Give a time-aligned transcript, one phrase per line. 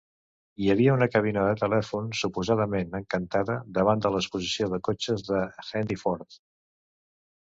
[0.61, 6.03] Hi havia una cabina de telèfon suposadament "encantada" davant de l'exposició de cotxes de Hendy
[6.05, 6.41] Ford.